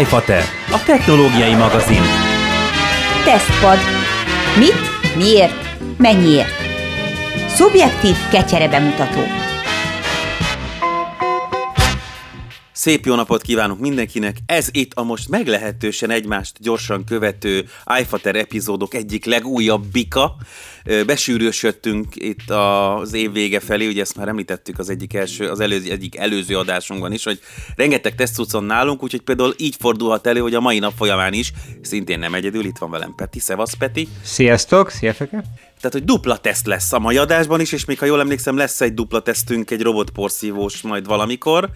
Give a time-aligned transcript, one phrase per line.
[0.00, 2.02] iFater, a technológiai magazin.
[3.24, 3.78] Tesztpad.
[4.58, 5.54] Mit, miért,
[5.98, 6.54] mennyiért?
[7.48, 9.41] Szubjektív kecsere bemutató.
[12.82, 14.36] Szép jó napot kívánunk mindenkinek!
[14.46, 17.64] Ez itt a most meglehetősen egymást gyorsan követő
[18.00, 20.36] iFater epizódok egyik legújabb bika.
[21.06, 25.90] Besűrősödtünk itt az év vége felé, ugye ezt már említettük az egyik, első, az előző,
[25.90, 27.40] egyik előző adásunkban is, hogy
[27.76, 31.52] rengeteg tesztcucon nálunk, úgyhogy például így fordulhat elő, hogy a mai nap folyamán is,
[31.82, 33.38] szintén nem egyedül, itt van velem Peti.
[33.38, 34.08] Szevasz Peti!
[34.22, 34.90] Sziasztok!
[34.90, 35.44] Szia Feke!
[35.80, 38.80] Tehát, hogy dupla teszt lesz a mai adásban is, és még ha jól emlékszem, lesz
[38.80, 41.70] egy dupla tesztünk, egy robotporszívós majd valamikor.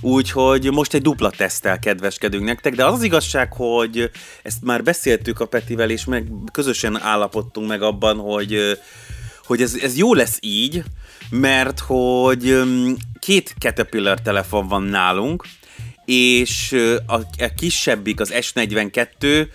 [0.00, 4.10] Úgyhogy most egy dupla teszttel kedveskedünk nektek, de az az igazság, hogy
[4.42, 8.78] ezt már beszéltük a Petivel, és meg közösen állapodtunk meg abban, hogy,
[9.44, 10.82] hogy ez, ez jó lesz így,
[11.30, 12.62] mert hogy
[13.18, 15.44] két Caterpillar telefon van nálunk,
[16.04, 16.76] és
[17.06, 19.46] a, a kisebbik, az S42,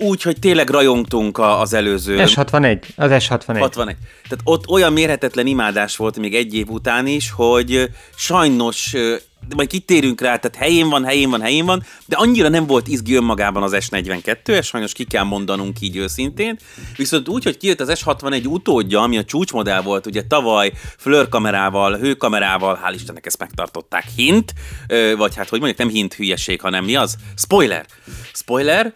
[0.00, 2.16] úgy, hogy tényleg rajongtunk az előző...
[2.18, 3.56] S61, az S61.
[3.58, 3.96] 61.
[4.28, 8.94] Tehát ott olyan mérhetetlen imádás volt még egy év után is, hogy sajnos
[9.56, 13.14] majd kitérünk rá, tehát helyén van, helyén van, helyén van, de annyira nem volt izgi
[13.14, 16.58] önmagában az S42, és sajnos ki kell mondanunk így őszintén.
[16.96, 21.96] Viszont úgy, hogy kijött az S61 utódja, ami a csúcsmodell volt, ugye tavaly flör kamerával,
[21.96, 24.52] hőkamerával, hál' Istennek ezt megtartották, hint,
[25.16, 27.16] vagy hát hogy mondjuk nem hint hülyeség, hanem mi az?
[27.36, 27.86] Spoiler!
[28.32, 28.92] Spoiler!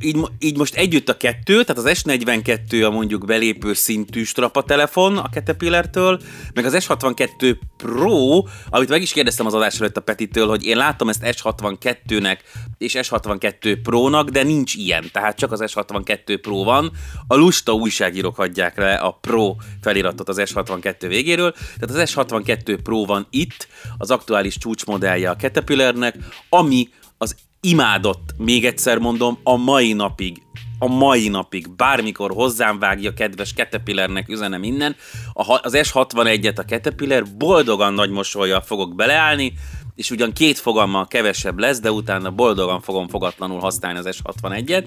[0.00, 5.28] Így, így most együtt a kettő, tehát az S42 a mondjuk belépő szintű strapatelefon a
[5.28, 6.20] Caterpillar-től,
[6.54, 10.76] meg az S62 Pro, amit meg is kérdeztem az adás előtt a Petitől, hogy én
[10.76, 12.38] látom ezt S62-nek
[12.78, 16.92] és S62 Pro-nak, de nincs ilyen, tehát csak az S62 Pro van.
[17.26, 23.04] A lusta újságírók adják le a Pro feliratot az S62 végéről, tehát az S62 Pro
[23.04, 26.16] van itt, az aktuális csúcsmodellje a Caterpillarnek,
[26.48, 26.88] ami
[27.18, 30.42] az imádott, még egyszer mondom, a mai napig
[30.78, 34.96] a mai napig, bármikor hozzám vágja kedves Caterpillarnek üzenem innen,
[35.32, 39.52] az S61-et a Caterpillar boldogan nagy mosolyjal fogok beleállni,
[39.94, 44.86] és ugyan két fogammal kevesebb lesz, de utána boldogan fogom fogatlanul használni az S61-et,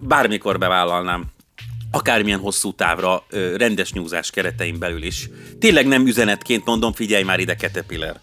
[0.00, 1.24] bármikor bevállalnám
[1.90, 3.24] akármilyen hosszú távra
[3.56, 5.28] rendes nyúzás keretein belül is.
[5.58, 8.20] Tényleg nem üzenetként mondom, figyelj már ide Caterpillar.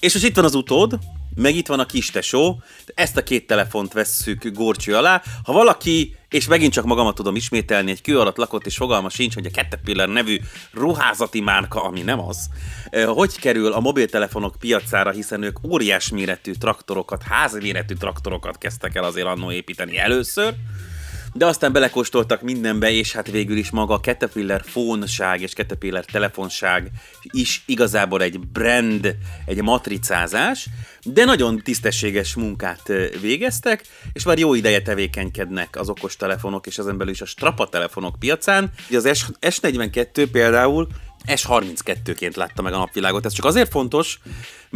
[0.00, 0.98] És most itt van az utód,
[1.34, 2.62] meg itt van a kis tesó,
[2.94, 5.22] ezt a két telefont vesszük górcső alá.
[5.44, 9.34] Ha valaki, és megint csak magamat tudom ismételni, egy kő alatt lakott, és fogalma sincs,
[9.34, 10.38] hogy a Caterpillar nevű
[10.72, 12.48] ruházati márka, ami nem az,
[13.06, 19.26] hogy kerül a mobiltelefonok piacára, hiszen ők óriás méretű traktorokat, házméretű traktorokat kezdtek el azért
[19.26, 20.54] annó építeni először,
[21.36, 26.90] de aztán belekóstoltak mindenbe, és hát végül is maga a Caterpillar fónság és Caterpillar telefonság
[27.22, 30.66] is igazából egy brand, egy matricázás,
[31.02, 36.96] de nagyon tisztességes munkát végeztek, és már jó ideje tevékenykednek az okos telefonok és ezen
[36.96, 38.70] belül is a strapa telefonok piacán.
[38.90, 40.88] Az S42 például
[41.26, 43.24] S32-ként látta meg a napvilágot.
[43.24, 44.18] Ez csak azért fontos,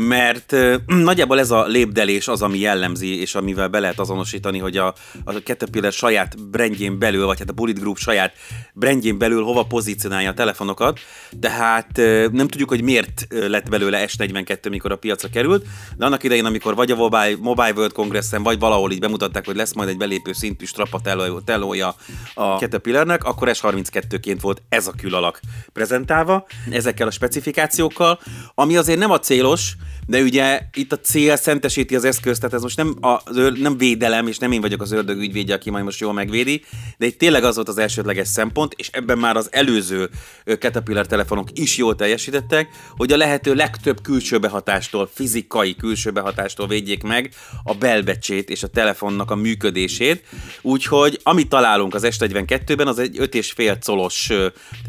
[0.01, 4.95] mert nagyjából ez a lépdelés az, ami jellemzi, és amivel be lehet azonosítani, hogy a,
[5.25, 8.35] a Caterpillar saját brandjén belül, vagy hát a Bullet Group saját
[8.75, 10.99] brandjén belül hova pozícionálja a telefonokat,
[11.41, 11.97] tehát
[12.33, 15.67] nem tudjuk, hogy miért lett belőle S42, mikor a piacra került,
[15.97, 19.57] de annak idején, amikor vagy a Mobile, Mobile World Congressen, vagy valahol így bemutatták, hogy
[19.57, 21.95] lesz majd egy belépő szintű strapatelója
[22.35, 25.41] a Caterpillarnek, akkor S32-ként volt ez a külalak
[25.73, 28.21] prezentálva, ezekkel a specifikációkkal,
[28.55, 29.77] ami azért nem a célos,
[30.09, 33.23] de ugye itt a cél szentesíti az eszközt, tehát ez most nem, a,
[33.55, 36.65] nem védelem, és nem én vagyok az ördög ügyvédje, aki majd most jól megvédi,
[36.99, 40.11] de itt tényleg az volt az elsődleges szempont, és ebben már az előző
[40.45, 47.03] Caterpillar telefonok is jól teljesítettek, hogy a lehető legtöbb külső behatástól, fizikai külső behatástól védjék
[47.03, 50.25] meg a belbecsét és a telefonnak a működését.
[50.63, 54.29] Úgyhogy amit találunk az S42-ben, az egy 5,5 colos,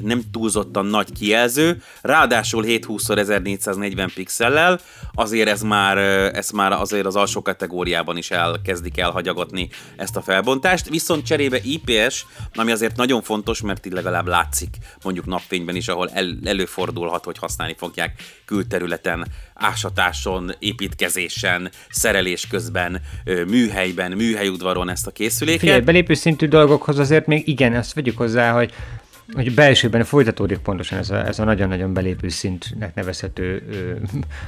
[0.02, 4.80] nem túlzottan nagy kijelző, ráadásul 720x1440 pixellel,
[5.14, 5.98] azért ez már,
[6.36, 12.26] ez már azért az alsó kategóriában is elkezdik elhagyagatni ezt a felbontást, viszont cserébe IPS,
[12.56, 14.70] ami azért nagyon fontos, mert így legalább látszik
[15.04, 23.02] mondjuk napfényben is, ahol el, előfordulhat, hogy használni fogják külterületen, ásatáson, építkezésen, szerelés közben,
[23.48, 25.60] műhelyben, műhelyudvaron ezt a készüléket.
[25.60, 28.74] Figyelj, belépő szintű dolgokhoz azért még igen, ezt vegyük hozzá, hogy
[29.34, 33.64] hogy belsőben folytatódik pontosan ez a, ez a nagyon-nagyon belépő szintnek nevezhető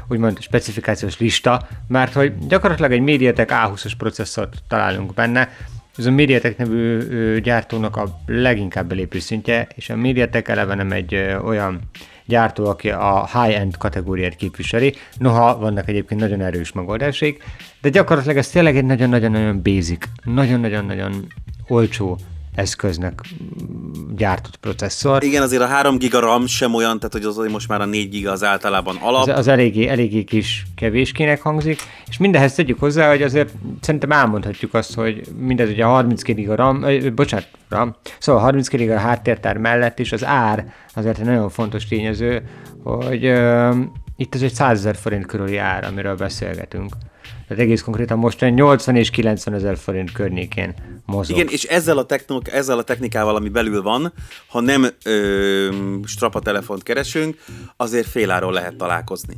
[0.07, 5.49] úgymond specifikációs lista, mert hogy gyakorlatilag egy MediaTek A20-as processzort találunk benne,
[5.97, 11.15] ez a MediaTek nevű gyártónak a leginkább belépő szintje, és a MediaTek eleve nem egy
[11.43, 11.79] olyan
[12.25, 17.43] gyártó, aki a high-end kategóriát képviseli, noha vannak egyébként nagyon erős megoldásaik,
[17.81, 21.27] de gyakorlatilag ez tényleg egy nagyon-nagyon-nagyon basic, nagyon-nagyon-nagyon
[21.67, 22.17] olcsó
[22.55, 23.21] eszköznek
[24.15, 25.23] gyártott processzor.
[25.23, 28.09] Igen, azért a 3 giga RAM sem olyan, tehát hogy az most már a 4
[28.09, 29.21] giga az általában alap.
[29.21, 34.73] Az, az eléggé, eléggé kis kevéskének hangzik, és mindehez tegyük hozzá, hogy azért szerintem elmondhatjuk
[34.73, 39.57] azt, hogy mindez ugye a 32 giga RAM, ö, bocsánat, RAM, szóval 32 giga háttértár
[39.57, 42.43] mellett is az ár azért egy nagyon fontos tényező,
[42.83, 43.71] hogy ö,
[44.17, 46.93] itt ez egy 100 ezer forint körüli ár, amiről beszélgetünk.
[47.51, 50.73] Tehát egész konkrétan most 80 és 90 ezer forint környékén
[51.05, 51.37] mozog.
[51.37, 54.13] Igen, és ezzel a, technik, ezzel a technikával, ami belül van,
[54.47, 55.69] ha nem ö,
[56.05, 57.37] strapa telefont keresünk,
[57.77, 59.37] azért féláról lehet találkozni.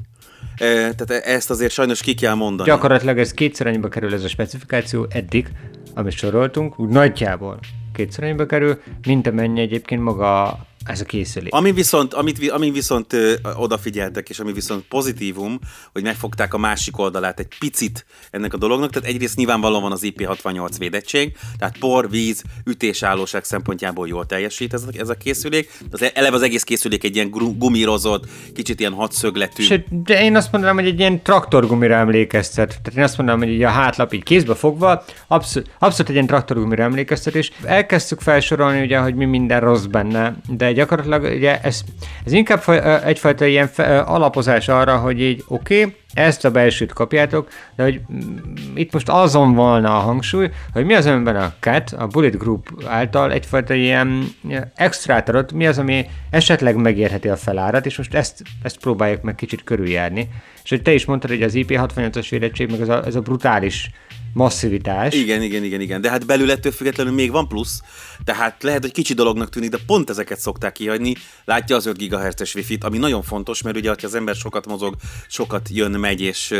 [0.58, 2.70] E, tehát ezt azért sajnos ki kell mondani.
[2.70, 5.48] Gyakorlatilag ez kétszer annyiba kerül ez a specifikáció eddig,
[5.94, 7.60] amit soroltunk, úgy nagyjából
[7.94, 11.54] kétszer annyiba kerül, mint amennyi egyébként maga ez a készülék.
[11.54, 15.60] Ami viszont, amit, ami viszont ö, odafigyeltek, és ami viszont pozitívum,
[15.92, 20.02] hogy megfogták a másik oldalát egy picit ennek a dolognak, tehát egyrészt nyilvánvalóan van az
[20.04, 25.72] IP68 védettség, tehát por, víz, ütésállóság szempontjából jól teljesít ez a, ez a készülék.
[25.92, 29.64] Az, eleve az egész készülék egy ilyen gumírozott, kicsit ilyen hatszögletű.
[29.64, 32.68] Sőt, de én azt mondanám, hogy egy ilyen traktorgumira emlékeztet.
[32.68, 36.28] Tehát én azt mondanám, hogy így a hátlap így kézbe fogva, abszolút, abszolút egy ilyen
[36.28, 41.82] traktorgumira emlékeztet, és elkezdtük felsorolni ugye, hogy mi minden rossz benne, de gyakorlatilag ugye ez,
[42.26, 42.64] ez inkább
[43.04, 43.70] egyfajta ilyen
[44.06, 49.10] alapozás arra, hogy így oké, okay, ezt a belsőt kapjátok, de hogy mm, itt most
[49.10, 53.74] azon volna a hangsúly, hogy mi az, amiben a CAT, a Bullet Group által egyfajta
[53.74, 54.28] ilyen
[54.76, 59.36] extrát adott, mi az, ami esetleg megérheti a felárat, és most ezt, ezt próbáljuk meg
[59.36, 60.30] kicsit körüljárni.
[60.64, 63.92] És hogy te is mondtad, hogy az IP68-as védettség, meg ez a, ez a brutális
[64.34, 65.14] masszivitás.
[65.14, 66.02] Igen, igen, igen, igen.
[66.02, 67.82] De hát belül ettől függetlenül még van plusz.
[68.24, 71.16] Tehát lehet, hogy kicsi dolognak tűnik, de pont ezeket szokták kihagyni.
[71.46, 74.96] Látja az 5 GHz-es Wi-Fi-t, ami nagyon fontos, mert ugye, ha az ember sokat mozog,
[75.28, 76.56] sokat jön, megy, és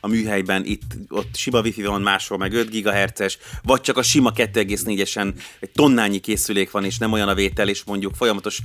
[0.00, 4.32] a műhelyben itt ott sima Wi-Fi van, máshol meg 5 GHz-es, vagy csak a sima
[4.32, 8.60] 2,4-esen egy tonnányi készülék van, és nem olyan a vétel, és mondjuk folyamatos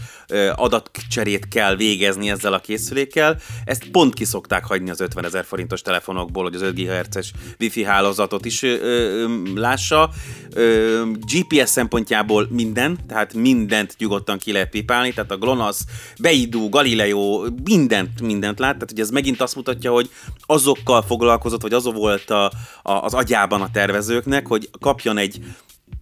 [0.56, 3.42] adatcserét kell végezni ezzel a készülékkel.
[3.66, 7.83] Ezt pont ki szokták hagyni az 50 ezer forintos telefonokból, hogy az 5 GHz-es Wi-Fi
[7.83, 10.10] hálózatot is ö, ö, lássa.
[10.54, 11.04] Ö,
[11.34, 15.78] GPS szempontjából minden, tehát mindent nyugodtan ki lehet pipálni, tehát a GLONASS,
[16.20, 20.10] Beidou, Galileo, mindent, mindent lát, tehát ugye ez megint azt mutatja, hogy
[20.46, 22.46] azokkal foglalkozott, vagy az volt a,
[22.82, 25.40] a, az agyában a tervezőknek, hogy kapjon egy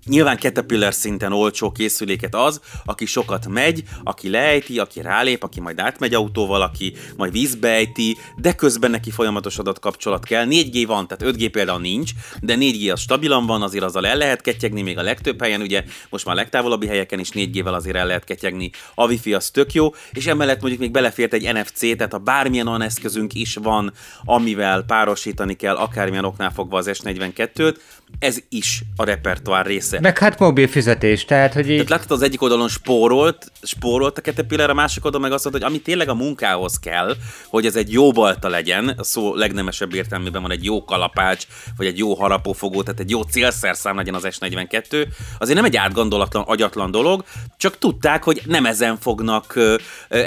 [0.06, 5.80] Nyilván Caterpillar szinten olcsó készüléket az, aki sokat megy, aki lejti, aki rálép, aki majd
[5.80, 10.46] átmegy autóval, aki majd vízbe ejti, de közben neki folyamatos adatkapcsolat kell.
[10.50, 14.42] 4G van, tehát 5G például nincs, de 4G az stabilan van, azért azzal el lehet
[14.42, 18.06] ketyegni, még a legtöbb helyen, ugye most már a legtávolabbi helyeken is 4G-vel azért el
[18.06, 18.72] lehet ketyegni.
[18.96, 22.68] A Wi-Fi az tök jó, és emellett mondjuk még belefért egy NFC, tehát a bármilyen
[22.68, 23.94] olyan eszközünk is van,
[24.24, 27.76] amivel párosítani kell, akármilyen oknál fogva az S42-t,
[28.20, 30.00] ez is a repertoár része.
[30.02, 31.74] Meg hát mobil fizetés, tehát hogy így...
[31.74, 35.64] Tehát láttad az egyik oldalon spórolt, spórolt a Caterpillar, a másik oldalon meg azt mondta,
[35.64, 37.16] hogy ami tényleg a munkához kell,
[37.48, 41.86] hogy ez egy jó balta legyen, a szó legnemesebb értelmében van egy jó kalapács, vagy
[41.86, 45.08] egy jó harapófogó, tehát egy jó célszerszám legyen az S42,
[45.40, 47.24] azért nem egy átgondolatlan, agyatlan dolog,
[47.58, 49.60] csak tudták, hogy nem ezen fognak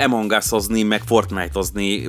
[0.04, 2.08] Among Us-ozni, meg Fortnite-ozni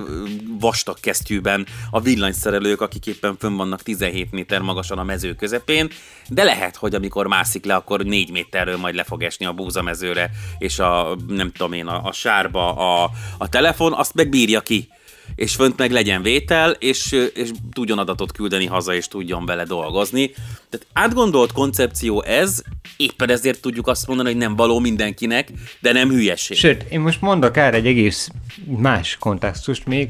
[0.60, 5.90] vastag kesztyűben a villanyszerelők, akik éppen fönn vannak 17 méter magasan a mező közepén,
[6.30, 10.30] de lehet, hogy amikor mászik le, akkor négy méterről majd le fog esni a búzamezőre,
[10.58, 14.90] és a, nem tudom én, a, a sárba a, a telefon, azt megbírja ki
[15.36, 20.30] és fönt meg legyen vétel, és, és tudjon adatot küldeni haza, és tudjon vele dolgozni.
[20.70, 22.62] Tehát átgondolt koncepció ez,
[22.98, 26.58] éppen ezért tudjuk azt mondani, hogy nem való mindenkinek, de nem hülyeség.
[26.58, 28.30] Sőt, én most mondok erre egy egész
[28.78, 30.10] más kontextust még.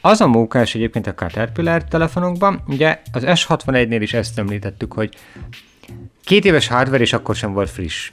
[0.00, 5.14] Az a mókás egyébként a Caterpillar telefonokban, ugye az S61-nél is ezt említettük, hogy
[6.24, 8.10] két éves hardware, és akkor sem volt friss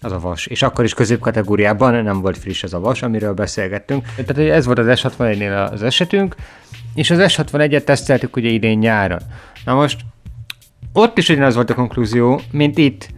[0.00, 0.46] az a vas.
[0.46, 4.06] És akkor is középkategóriában nem volt friss az a vas, amiről beszélgettünk.
[4.26, 6.34] Tehát ez volt az S61-nél az esetünk,
[6.94, 9.20] és az S61-et teszteltük ugye idén nyáron.
[9.64, 10.00] Na most
[10.92, 13.08] ott is ugyanaz volt a konklúzió, mint itt.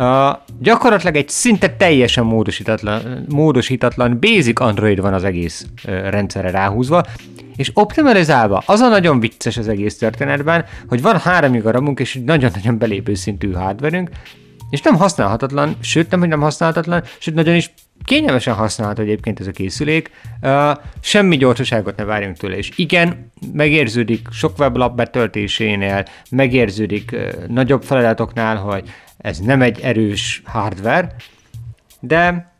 [0.00, 7.02] Uh, gyakorlatilag egy szinte teljesen módosítatlan, módosítatlan basic Android van az egész uh, rendszerre ráhúzva,
[7.56, 8.62] és optimalizálva.
[8.66, 13.52] Az a nagyon vicces az egész történetben, hogy van három garamunk és nagyon-nagyon belépő szintű
[13.52, 14.10] hardverünk,
[14.70, 17.70] és nem használhatatlan, sőt nem, hogy nem használhatatlan, sőt nagyon is
[18.04, 20.10] kényelmesen használható egyébként ez a készülék,
[20.42, 27.82] uh, semmi gyorsaságot ne várjunk tőle, és igen, megérződik sok weblap betöltésénél, megérződik uh, nagyobb
[27.82, 31.14] feladatoknál, hogy ez nem egy erős hardware,
[32.00, 32.52] de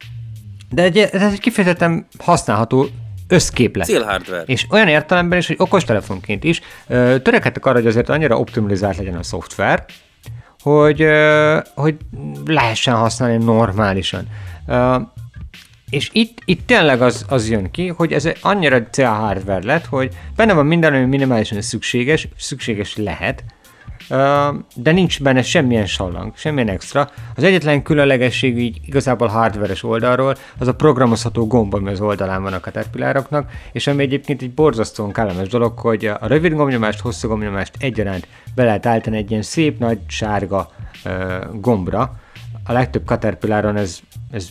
[0.70, 2.86] De egy, ez egy kifejezetten használható
[3.28, 3.86] összképlet.
[3.86, 4.42] Célhardware.
[4.42, 6.60] És olyan értelemben is, hogy okostelefonként is
[7.22, 9.84] törekedtek arra, hogy azért annyira optimalizált legyen a szoftver,
[10.62, 11.06] hogy,
[11.74, 11.96] hogy
[12.44, 14.26] lehessen használni normálisan.
[15.90, 20.12] És itt, itt tényleg az, az jön ki, hogy ez annyira cél hardware lett, hogy
[20.36, 23.44] benne van minden, ami minimálisan szükséges, szükséges lehet,
[24.74, 27.10] de nincs benne semmilyen sallang, semmilyen extra.
[27.36, 32.52] Az egyetlen különlegesség így igazából hardveres oldalról, az a programozható gomb, ami az oldalán van
[32.52, 37.72] a Caterpillaroknak, és ami egyébként egy borzasztóan kellemes dolog, hogy a rövid gombnyomást, hosszú gombnyomást
[37.78, 40.70] egyaránt be lehet állítani egy ilyen szép nagy sárga
[41.52, 42.16] gombra,
[42.64, 44.00] a legtöbb Caterpillaron ez,
[44.30, 44.48] ez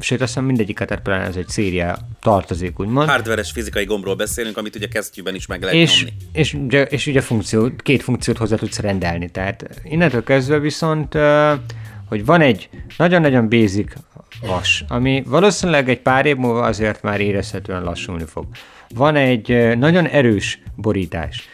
[0.00, 3.08] sőt azt hiszem mindegyik Caterpillaron ez egy széria tartozik, úgymond.
[3.08, 6.16] Hardveres fizikai gombról beszélünk, amit ugye kesztyűben is meg lehet és, nyomni.
[6.32, 11.16] És, és, és ugye funkció, két funkciót hozzá tudsz rendelni, tehát innentől kezdve viszont,
[12.06, 13.92] hogy van egy nagyon-nagyon basic
[14.40, 18.46] vas, ami valószínűleg egy pár év múlva azért már érezhetően lassulni fog.
[18.94, 21.48] Van egy nagyon erős borítás,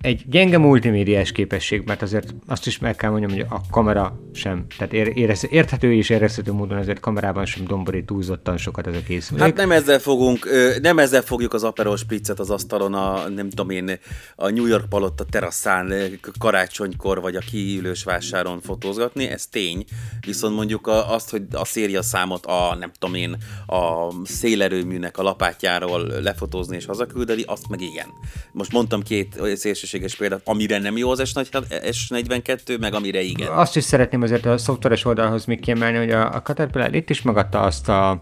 [0.00, 4.66] egy gyenge multimédiás képesség, mert azért azt is meg kell mondjam, hogy a kamera sem,
[4.78, 9.42] tehát érez, érthető és érezhető módon azért kamerában sem domborít túlzottan sokat ez a készülék.
[9.42, 10.48] Hát nem ezzel fogunk,
[10.80, 13.98] nem ezzel fogjuk az Aperol Spritzet az asztalon a, nem tudom én,
[14.36, 15.92] a New York Palotta teraszán
[16.38, 19.84] karácsonykor vagy a kiülős vásáron fotózgatni, ez tény.
[20.26, 23.36] Viszont mondjuk azt, hogy a széria számot a, nem tudom én,
[23.66, 28.06] a szélerőműnek a lapátjáról lefotózni és hazaküldeni, azt meg igen.
[28.52, 33.48] Most mondtam két szélső szélsőséges példát, amire nem jó az S42, meg amire igen.
[33.48, 37.22] Azt is szeretném azért a szoftveres oldalhoz még kiemelni, hogy a, a Caterpillar itt is
[37.22, 38.18] megadta azt a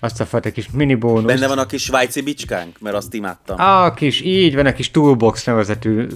[0.00, 1.24] azt a fajta kis mini bónusz.
[1.24, 3.60] Benne van a kis svájci bicskánk, mert azt imádtam.
[3.60, 6.06] A kis, így van a kis Toolbox nevezetű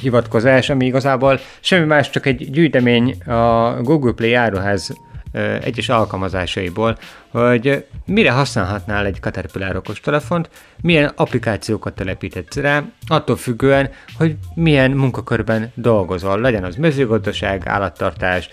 [0.00, 4.92] hivatkozás, ami igazából semmi más, csak egy gyűjtemény a Google Play áruház
[5.60, 13.90] egyes alkalmazásaiból, hogy mire használhatnál egy Caterpillar okos telefont, milyen applikációkat telepítetsz rá, attól függően,
[14.16, 18.48] hogy milyen munkakörben dolgozol, legyen az mezőgazdaság, állattartás,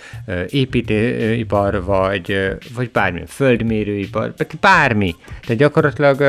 [0.49, 5.15] építőipar, vagy, vagy bármilyen földmérőipar, bármi.
[5.41, 6.21] Tehát gyakorlatilag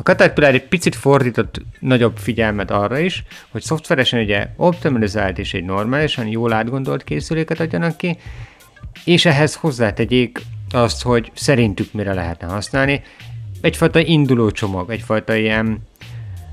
[0.00, 5.64] a Caterpillar egy picit fordított nagyobb figyelmet arra is, hogy szoftveresen ugye optimalizált és egy
[5.64, 8.18] normálisan jól átgondolt készüléket adjanak ki,
[9.04, 13.02] és ehhez hozzátegyék azt, hogy szerintük mire lehetne használni.
[13.60, 15.88] Egyfajta induló csomag, egyfajta ilyen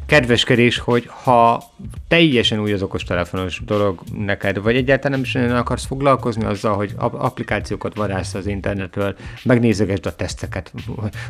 [0.07, 1.63] kedveskedés, hogy ha
[2.07, 6.93] teljesen új az okostelefonos dolog neked, vagy egyáltalán nem is nagyon akarsz foglalkozni azzal, hogy
[6.97, 10.73] applikációkat varász az internetről, megnézegesd a teszteket,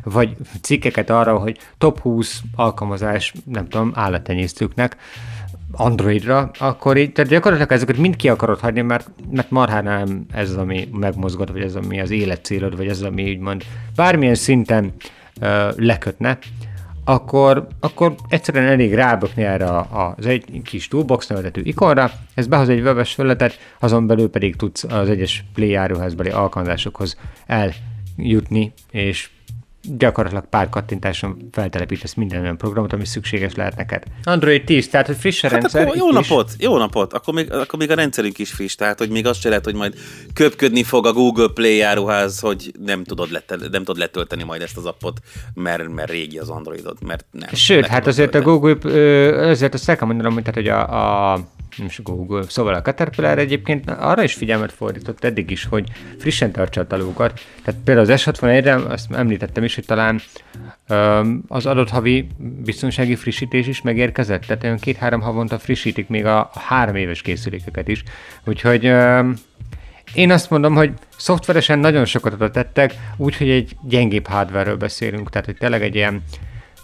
[0.03, 4.97] vagy cikkeket arra, hogy top 20 alkalmazás, nem tudom, állattenyésztőknek,
[5.71, 10.49] Androidra, akkor így, tehát gyakorlatilag ezeket mind ki akarod hagyni, mert, mert marhán nem ez
[10.49, 13.63] az, ami megmozgat, vagy ez ami az életcélod, vagy ez ami úgymond
[13.95, 14.93] bármilyen szinten
[15.41, 16.37] ö, lekötne,
[17.03, 22.81] akkor, akkor egyszerűen elég rábökni erre az egy kis toolbox nevezetű ikonra, ez behoz egy
[22.81, 29.29] webes felületet, azon belül pedig tudsz az egyes Play áruházbeli alkalmazásokhoz eljutni, és
[29.97, 34.03] gyakorlatilag pár kattintáson feltelepítesz minden olyan programot, ami szükséges lehet neked.
[34.23, 35.81] Android 10, tehát hogy friss a hát rendszer.
[35.81, 36.65] Akkor jó napot, is.
[36.65, 39.49] jó napot, akkor még, akkor még a rendszerünk is friss, tehát hogy még azt se
[39.49, 39.93] lehet, hogy majd
[40.33, 44.77] köpködni fog a Google Play járuház, hogy nem tudod, lett, nem tudod letölteni majd ezt
[44.77, 45.19] az appot,
[45.53, 47.49] mert, mert régi az Androidod, mert nem.
[47.53, 48.55] Sőt, hát azért tölteni.
[48.55, 51.39] a Google, azért azt el kell mondanom, hogy, tehát, hogy a, a
[51.77, 56.81] nem Google, szóval a Caterpillar egyébként arra is figyelmet fordított eddig is, hogy frissen tartsa
[56.81, 57.41] a talókat.
[57.63, 60.21] Tehát például az S61-re, azt említettem is, hogy talán
[60.89, 62.27] um, az adott havi
[62.63, 67.87] biztonsági frissítés is megérkezett, tehát olyan két-három havonta frissítik még a, a három éves készülékeket
[67.87, 68.03] is.
[68.45, 69.33] Úgyhogy um,
[70.13, 75.45] én azt mondom, hogy szoftveresen nagyon sokat adott tettek, úgyhogy egy gyengébb hardware beszélünk, tehát
[75.45, 76.23] hogy tényleg egy ilyen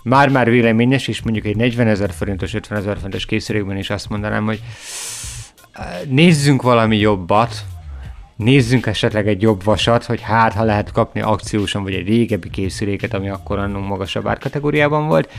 [0.03, 4.45] már-már véleményes, és mondjuk egy 40 ezer forintos, 50 ezer forintos készülékben is azt mondanám,
[4.45, 4.61] hogy
[6.07, 7.65] nézzünk valami jobbat,
[8.35, 13.13] nézzünk esetleg egy jobb vasat, hogy hát ha lehet kapni akciósan, vagy egy régebbi készüléket,
[13.13, 15.31] ami akkor annunk magasabb árkategóriában volt.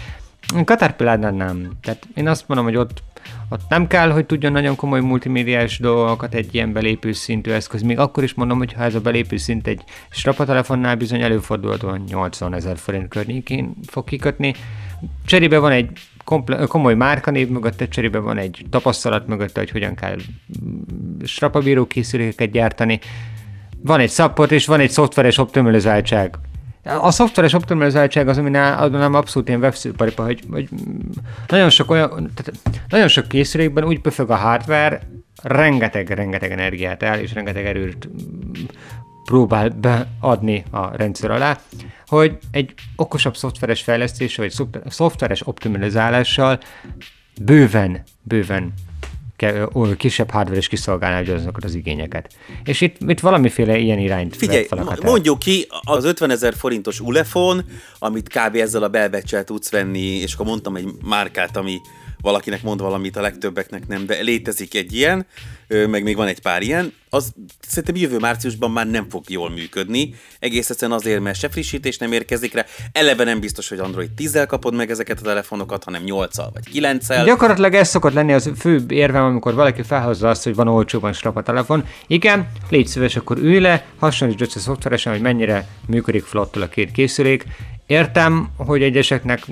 [0.65, 1.71] Caterpillar nem.
[1.83, 3.03] Tehát én azt mondom, hogy ott
[3.49, 7.83] ott nem kell, hogy tudjon nagyon komoly multimédiás dolgokat egy ilyen belépő szintű eszköz.
[7.83, 12.55] Még akkor is mondom, hogy ha ez a belépő szint egy strapatelefonnál bizony előfordulhatóan 80
[12.55, 14.55] ezer forint környékén fog kikötni.
[15.27, 15.91] Cserébe van egy
[16.25, 20.17] komple- komoly márkanév mögötte, cserébe van egy tapasztalat mögötte, hogy hogyan kell
[21.25, 23.01] strapabíró készülékeket gyártani.
[23.83, 26.39] Van egy support és van egy szoftveres optimalizáltság.
[26.85, 30.69] A szoftveres optimalizáltság az, ami nem abszolút ilyen webszőparipa, hogy, hogy
[31.49, 32.53] nagyon sok olyan, tehát
[32.89, 35.01] nagyon sok készülékben úgy pöfög a hardware,
[35.43, 38.09] rengeteg-rengeteg energiát el, és rengeteg erőt
[39.25, 41.59] próbál beadni a rendszer alá,
[42.07, 46.59] hogy egy okosabb szoftveres fejlesztéssel, vagy szoftveres optimalizálással
[47.41, 48.73] bőven, bőven
[49.97, 52.35] kisebb hardware is kiszolgálná azokat az igényeket.
[52.65, 54.67] És itt, itt valamiféle ilyen irányt Figyelj,
[55.03, 57.65] mondjuk ki az 50 ezer forintos Ulefon,
[57.99, 58.57] amit kb.
[58.57, 61.81] ezzel a belbecsel tudsz venni, és akkor mondtam egy márkát, ami
[62.21, 65.27] valakinek mond valamit, a legtöbbeknek nem, de létezik egy ilyen,
[65.69, 67.33] meg még van egy pár ilyen, az
[67.69, 72.13] szerintem jövő márciusban már nem fog jól működni, egész egyszerűen azért, mert se frissítés nem
[72.13, 76.49] érkezik rá, eleve nem biztos, hogy Android 10-zel kapod meg ezeket a telefonokat, hanem 8-al
[76.53, 77.23] vagy 9-el.
[77.25, 81.37] Gyakorlatilag ez szokott lenni az fő érvem, amikor valaki felhozza azt, hogy van olcsóban strap
[81.37, 81.85] a telefon.
[82.07, 86.93] Igen, légy szíves, akkor ülj le, hasonlítsd össze szoftveresen, hogy mennyire működik flottul a két
[86.93, 87.45] készülék.
[87.87, 89.45] Értem, hogy egyeseknek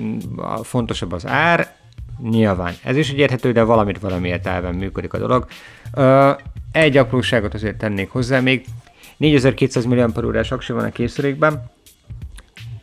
[0.63, 1.81] fontosabb az ár,
[2.29, 2.73] Nyilván.
[2.83, 5.47] Ez is egy érthető, de valamit valamiért elven működik a dolog.
[6.71, 8.65] Egy apróságot azért tennék hozzá még.
[9.17, 11.71] 4200 mAh aksi van a készülékben.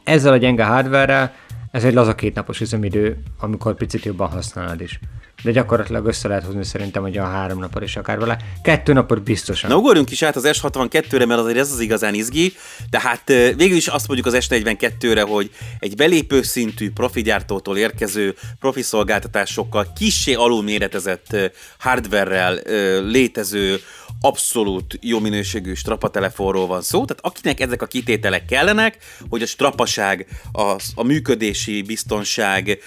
[0.04, 1.34] Ezzel a gyenge hardware
[1.70, 5.00] ez egy laza kétnapos üzemidő, amikor picit jobban használod is
[5.42, 8.36] de gyakorlatilag össze lehet hozni szerintem, hogy a három napot is akár vele.
[8.62, 9.70] Kettő napot biztosan.
[9.70, 12.52] Na ugorjunk is át az S62-re, mert azért ez az igazán izgi,
[12.90, 13.22] de hát
[13.56, 19.86] végül is azt mondjuk az S42-re, hogy egy belépő szintű profi gyártótól érkező profi szolgáltatásokkal
[19.96, 21.36] kissé alulméretezett
[21.78, 22.58] hardware-rel
[23.00, 23.80] létező
[24.20, 28.96] abszolút jó minőségű strapatelefonról van szó, tehát akinek ezek a kitételek kellenek,
[29.28, 32.78] hogy a strapaság, a, a működési biztonság,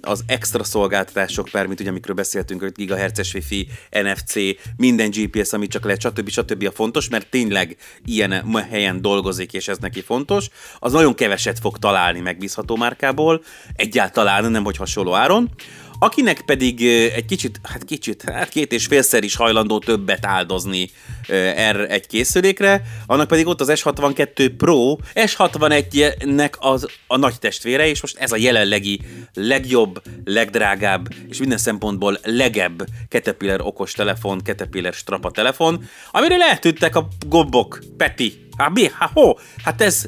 [0.00, 4.34] az extra szolgáltatások, per, mint ugye amikről beszéltünk, hogy GHz-es Wi-Fi, NFC,
[4.76, 6.28] minden GPS, amit csak lehet, stb.
[6.28, 6.66] stb.
[6.66, 11.78] a fontos, mert tényleg ilyen helyen dolgozik, és ez neki fontos, az nagyon keveset fog
[11.78, 13.42] találni megbízható márkából,
[13.76, 15.50] egyáltalán nem, hogy hasonló áron.
[15.98, 20.90] Akinek pedig egy kicsit, hát kicsit, hát két és félszer is hajlandó többet áldozni
[21.28, 28.00] erre egy készülékre, annak pedig ott az S62 Pro, S61-nek az a nagy testvére, és
[28.00, 29.00] most ez a jelenlegi
[29.34, 37.08] legjobb, legdrágább, és minden szempontból legebb Caterpillar okos telefon, Caterpillar strapa telefon, amiről eltűntek a
[37.26, 38.46] gombok, Peti.
[38.56, 38.90] Hát mi?
[38.98, 39.32] Hát ho?
[39.64, 40.04] Hát ez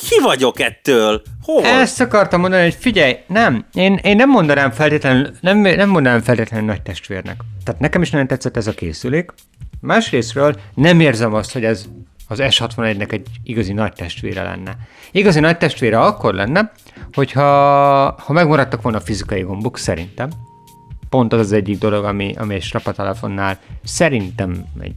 [0.00, 1.22] ki vagyok ettől?
[1.42, 1.64] Hol?
[1.64, 6.66] Ezt akartam mondani, hogy figyelj, nem, én, én nem mondanám feltétlenül, nem, nem mondanám feltétlenül
[6.66, 7.36] nagy testvérnek.
[7.64, 9.32] Tehát nekem is nagyon tetszett ez a készülék.
[9.80, 11.84] Másrésztről nem érzem azt, hogy ez
[12.28, 14.76] az S61-nek egy igazi nagy testvére lenne.
[15.10, 16.72] Igazi nagy testvére akkor lenne,
[17.12, 17.42] hogyha
[18.18, 20.30] ha megmaradtak volna a fizikai gombok, szerintem.
[21.08, 24.94] Pont az az egyik dolog, ami, ami egy strapatelefonnál szerintem egy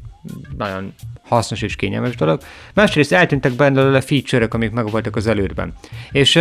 [0.57, 2.41] nagyon hasznos és kényelmes dolog.
[2.73, 5.73] Másrészt eltűntek belőle feature-ök, amik megvoltak az elődben.
[6.11, 6.39] És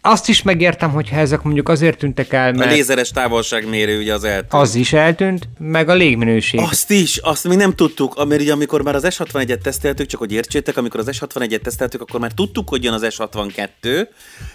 [0.00, 2.70] azt is megértem, hogy ezek mondjuk azért tűntek el, mert...
[2.70, 4.52] A lézeres távolságmérő ugye az eltűnt.
[4.52, 6.60] Az is eltűnt, meg a légminőség.
[6.60, 10.32] Azt is, azt még nem tudtuk, mert ugye amikor már az S61-et teszteltük, csak hogy
[10.32, 14.08] értsétek, amikor az S61-et teszteltük, akkor már tudtuk, hogy jön az S62,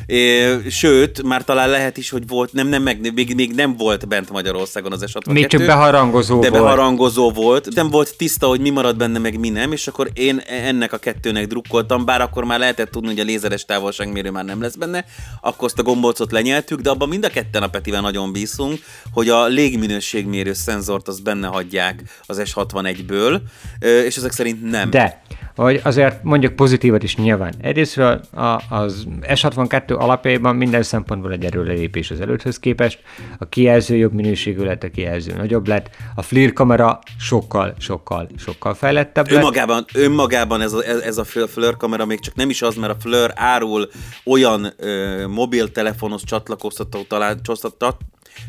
[0.06, 4.08] é, sőt, már talán lehet is, hogy volt, nem, nem, meg, még, még nem volt
[4.08, 5.32] bent Magyarországon az S62.
[5.32, 6.64] Még csak beharangozó de volt.
[6.64, 7.68] beharangozó volt.
[7.76, 10.98] Nem volt tiszta, hogy mi marad benne, meg mi nem, és akkor én ennek a
[10.98, 15.06] kettőnek drukkoltam, bár akkor már lehetett tudni, hogy a lézeres távolságmérő már nem lesz benne,
[15.42, 18.80] akkor azt a gombócot lenyeltük, de abban mind a ketten a Petivel nagyon bízunk,
[19.14, 23.40] hogy a légminőségmérő szenzort azt benne hagyják az S61-ből,
[23.80, 24.90] és ezek szerint nem.
[24.90, 25.22] De,
[25.56, 27.54] hogy azért mondjuk pozitívat is nyilván.
[27.62, 28.22] Egyrésztről
[28.70, 33.00] az S62 alapjában minden szempontból egy erőlelépés az előthöz képest,
[33.40, 38.74] a kijelző jobb minőségű lett, a kijelző nagyobb lett, a FLIR kamera sokkal, sokkal, sokkal
[38.74, 39.38] fejlettebb lett.
[39.38, 43.00] Önmagában, önmagában ez a, ez a FLIR kamera még csak nem is az, mert a
[43.00, 43.90] FLIR árul
[44.26, 47.40] olyan ö, mobiltelefonhoz csatlakoztató, talán,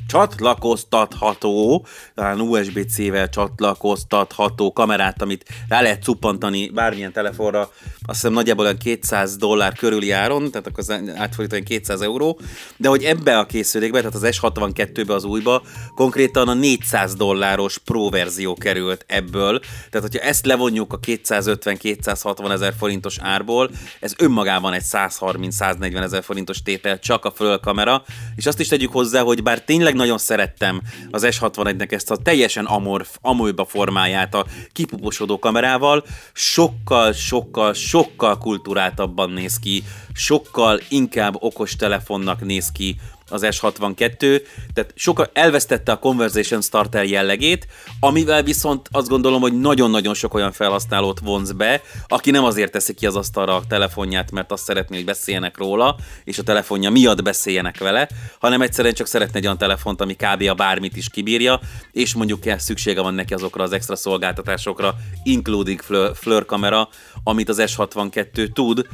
[0.07, 7.61] csatlakoztatható, talán USB-C-vel csatlakoztatható kamerát, amit rá lehet cuppantani bármilyen telefonra,
[8.07, 10.85] azt hiszem nagyjából olyan 200 dollár körüli áron, tehát akkor
[11.16, 12.40] átfordítani 200 euró,
[12.76, 15.62] de hogy ebbe a készülékbe, tehát az S62-be az újba,
[15.94, 22.74] konkrétan a 400 dolláros Pro verzió került ebből, tehát hogyha ezt levonjuk a 250-260 ezer
[22.78, 28.05] forintos árból, ez önmagában egy 130-140 ezer forintos tétel csak a fölkamera,
[28.37, 32.64] és azt is tegyük hozzá, hogy bár tényleg nagyon szerettem az S61-nek ezt a teljesen
[32.64, 41.76] amorf, amolba formáját a kipuposodó kamerával, sokkal, sokkal, sokkal kulturáltabban néz ki, sokkal inkább okos
[41.76, 42.96] telefonnak néz ki
[43.32, 44.42] az S62,
[44.74, 47.66] tehát soka elvesztette a Conversation Starter jellegét,
[48.00, 52.94] amivel viszont azt gondolom, hogy nagyon-nagyon sok olyan felhasználót vonz be, aki nem azért teszi
[52.94, 57.22] ki az asztalra a telefonját, mert azt szeretné, hogy beszéljenek róla, és a telefonja miatt
[57.22, 58.08] beszéljenek vele,
[58.40, 60.42] hanem egyszerűen csak szeretne egy olyan telefont, ami kb.
[60.48, 61.60] a bármit is kibírja,
[61.92, 65.80] és mondjuk szüksége van neki azokra az extra szolgáltatásokra, including
[66.14, 66.88] Fleur kamera,
[67.24, 68.86] amit az S62 tud.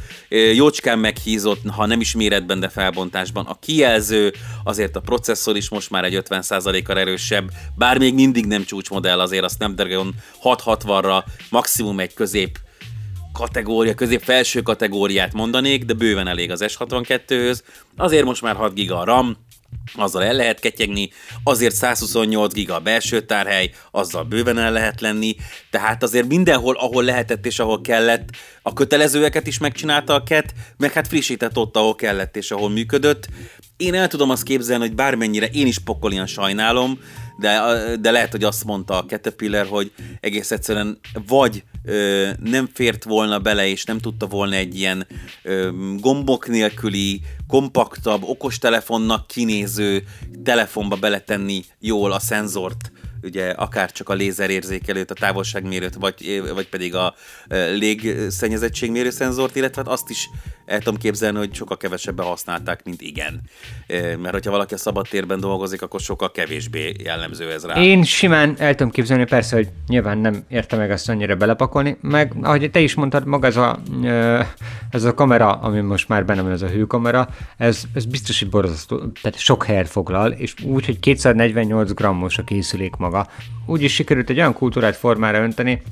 [0.55, 3.47] Jócskán meghízott, ha nem is méretben, de felbontásban.
[3.47, 4.28] A kijelző,
[4.65, 9.45] azért a processzor is most már egy 50%-kal erősebb, bár még mindig nem csúcsmodell, azért
[9.45, 12.59] a Snapdragon 660-ra maximum egy közép
[13.33, 17.61] kategória, közép felső kategóriát mondanék, de bőven elég az S62-höz.
[17.97, 19.37] Azért most már 6 giga a RAM,
[19.95, 21.11] azzal el lehet ketyegni,
[21.45, 25.37] azért 128 giga a belső tárhely, azzal bőven el lehet lenni,
[25.71, 28.29] tehát azért mindenhol, ahol lehetett és ahol kellett,
[28.63, 33.29] a kötelezőeket is megcsinálta a KET, meg hát frissített ott, ahol kellett és ahol működött.
[33.79, 36.99] Én el tudom azt képzelni, hogy bármennyire én is pokolian sajnálom,
[37.39, 37.61] de,
[38.01, 43.39] de lehet, hogy azt mondta a Caterpillar, hogy egész egyszerűen vagy ö, nem fért volna
[43.39, 45.07] bele, és nem tudta volna egy ilyen
[45.43, 50.05] ö, gombok nélküli, kompaktabb, okostelefonnak kinéző
[50.45, 56.95] telefonba beletenni jól a szenzort, ugye akár csak a lézerérzékelőt, a távolságmérőt, vagy, vagy pedig
[56.95, 57.15] a
[57.73, 60.29] légszennyezettségmérő szenzort, illetve azt is
[60.69, 63.41] el tudom képzelni, hogy sokkal kevesebben használták, mint igen.
[63.89, 67.83] Mert hogyha valaki a szabadtérben dolgozik, akkor sokkal kevésbé jellemző ez rá.
[67.83, 72.33] Én simán el tudom képzelni, persze, hogy nyilván nem érte meg ezt annyira belepakolni, meg
[72.43, 73.79] ahogy te is mondtad, maga ez a,
[74.91, 78.49] ez a kamera, ami most már benne van, ez a hőkamera, ez, ez biztos, hogy
[78.49, 83.08] borzasztó, tehát sok helyet foglal, és úgy, hogy 248 grammos a készülék maga.
[83.67, 85.83] Úgy is sikerült egy olyan kultúrát formára önteni,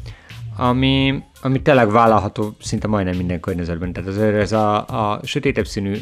[0.57, 3.93] ami, ami tényleg vállalható szinte majdnem minden környezetben.
[3.93, 5.97] Tehát azért ez a, a sötétebb színű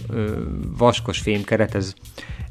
[0.76, 1.94] vaskos fémkeret, ez,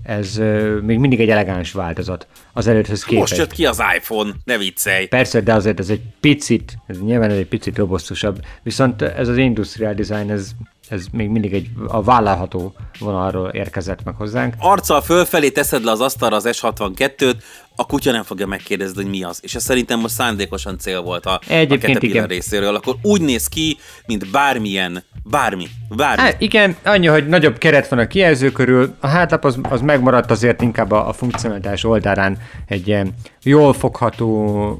[0.03, 0.41] ez
[0.81, 3.29] még mindig egy elegáns változat az előtthöz képest.
[3.29, 5.05] Most jött ki az iPhone, ne viccelj!
[5.05, 9.37] Persze, de azért ez egy picit, ez nyilván ez egy picit robosztusabb, viszont ez az
[9.37, 10.51] industrial design, ez,
[10.93, 14.55] ez még mindig egy a vállalható vonalról érkezett meg hozzánk.
[14.59, 17.35] Arccal fölfelé teszed le az asztalra az S62-t,
[17.75, 19.39] a kutya nem fogja megkérdezni, hogy mi az.
[19.41, 22.27] És ez szerintem most szándékosan cél volt a, Egyébként a igen.
[22.27, 22.75] részéről.
[22.75, 26.21] Akkor úgy néz ki, mint bármilyen, bármi, bármi.
[26.21, 30.31] Hát igen, annyi, hogy nagyobb keret van a kijelző körül, a hátlap az, az megmaradt
[30.31, 34.79] azért inkább a, a funkcionalitás oldalán egy ilyen jól fogható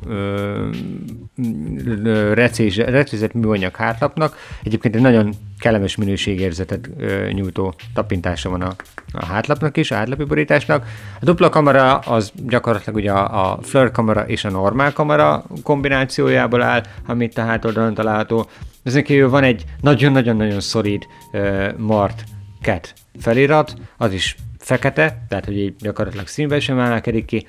[2.34, 4.38] recézett műanyag hátlapnak.
[4.64, 8.76] Egyébként egy nagyon kellemes minőségérzetet ö, nyújtó tapintása van a,
[9.12, 10.86] a hátlapnak is, a hátlapi borításnak.
[11.20, 16.62] A dupla kamera az gyakorlatilag ugye a, a Fleur kamera és a normál kamera kombinációjából
[16.62, 18.48] áll, amit a hátoldalon található.
[18.84, 22.24] Ezen kívül van egy nagyon-nagyon-nagyon szorít uh, Mart
[22.62, 27.48] Cat felirat, az is fekete, tehát hogy így gyakorlatilag színben sem emelkedik ki,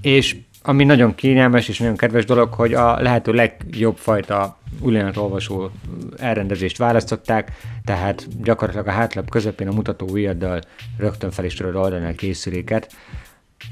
[0.00, 4.58] és ami nagyon kényelmes és nagyon kedves dolog, hogy a lehető legjobb fajta
[5.14, 5.70] olvasó
[6.16, 7.52] elrendezést választották,
[7.84, 10.60] tehát gyakorlatilag a hátlap közepén a mutató ujjaddal
[10.98, 12.94] rögtön fel is tudod oldani a készüléket.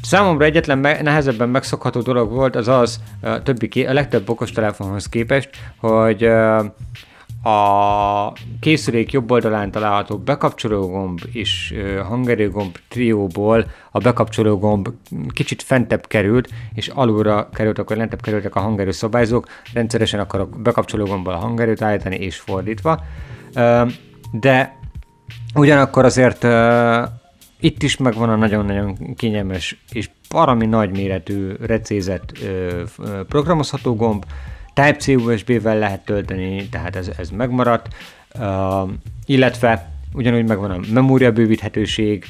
[0.03, 5.51] Számomra egyetlen me- nehezebben megszokható dolog volt az az, a, többi, a legtöbb okostelefonhoz képest,
[5.77, 6.29] hogy
[7.45, 11.75] a készülék jobb oldalán található bekapcsoló gomb és
[12.09, 14.89] hangerő gomb trióból a bekapcsoló gomb
[15.29, 21.05] kicsit fentebb került, és alulra került, akkor lentebb kerültek a hangerő szabályzók, rendszeresen akarok bekapcsoló
[21.05, 23.01] gombbal a hangerőt állítani, és fordítva.
[24.33, 24.79] De
[25.55, 26.45] ugyanakkor azért
[27.65, 32.33] itt is megvan a nagyon-nagyon kényelmes és parami nagyméretű recézett
[33.29, 34.25] programozható gomb,
[34.73, 37.89] Type-C USB-vel lehet tölteni, tehát ez, ez megmaradt,
[38.39, 38.91] uh,
[39.27, 42.25] illetve ugyanúgy megvan a memória bővíthetőség,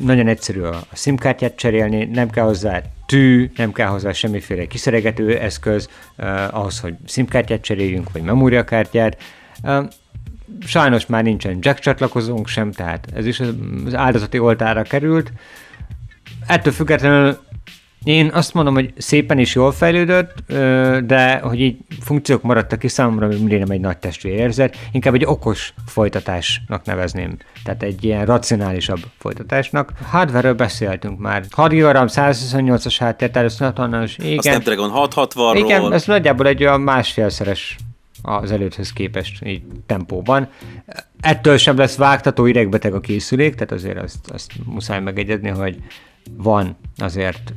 [0.00, 5.88] nagyon egyszerű a, SIM-kártyát cserélni, nem kell hozzá tű, nem kell hozzá semmiféle kiszeregető eszköz
[6.18, 9.16] uh, ahhoz, hogy SIM-kártyát cseréljünk, vagy memóriakártyát.
[9.62, 9.84] Uh,
[10.66, 15.32] sajnos már nincsen jack csatlakozónk sem, tehát ez is az áldozati oltára került.
[16.46, 17.38] Ettől függetlenül
[18.04, 20.34] én azt mondom, hogy szépen is jól fejlődött,
[21.04, 25.74] de hogy így funkciók maradtak ki számomra, mindig nem egy nagy testvérérzet, inkább egy okos
[25.86, 27.36] folytatásnak nevezném.
[27.64, 29.92] Tehát egy ilyen racionálisabb folytatásnak.
[30.10, 31.44] Hardware-ről beszéltünk már.
[31.50, 34.38] 6 GB RAM, 128-as háttértározhatalmas, igen.
[34.38, 35.52] A Snapdragon 660-ról.
[35.64, 37.76] Igen, ez nagyjából egy olyan másfélszeres
[38.22, 40.48] az előtthöz képest így tempóban.
[41.20, 45.76] Ettől sem lesz vágtató idegbeteg a készülék, tehát azért azt, azt muszáj megegyezni, hogy
[46.36, 47.52] van azért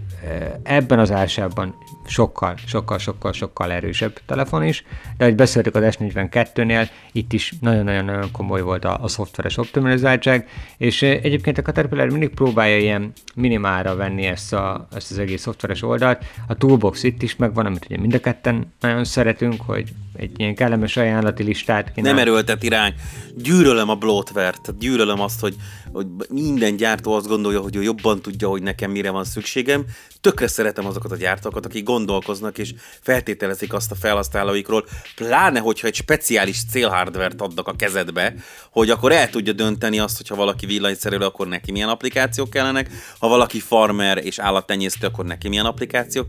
[0.63, 1.75] ebben az ásában
[2.07, 4.83] sokkal, sokkal, sokkal, sokkal erősebb telefon is,
[5.17, 10.47] de ahogy beszéltük az S42-nél, itt is nagyon-nagyon komoly volt a, a szoftveres optimalizáltság,
[10.77, 15.81] és egyébként a Caterpillar mindig próbálja ilyen minimálra venni ezt, a, ezt az egész szoftveres
[15.83, 16.25] oldalt.
[16.47, 20.55] A Toolbox itt is megvan, amit ugye mind a ketten nagyon szeretünk, hogy egy ilyen
[20.55, 22.13] kellemes ajánlati listát kínál.
[22.13, 22.93] Nem erőltet irány.
[23.35, 25.55] Gyűrölöm a bloatware gyűrölöm azt, hogy,
[25.95, 29.85] hogy minden gyártó azt gondolja, hogy ő jobban tudja, hogy nekem mire van szükségem.
[30.21, 35.95] Tökre szeretem azokat a gyártókat, akik gondolkoznak és feltételezik azt a felhasználóikról, pláne, hogyha egy
[35.95, 38.33] speciális célhardvert adnak a kezedbe,
[38.71, 43.27] hogy akkor el tudja dönteni azt, hogyha valaki villanyszerelő, akkor neki milyen applikációk kellenek, ha
[43.27, 46.27] valaki farmer és állattenyésztő, akkor neki milyen applikációk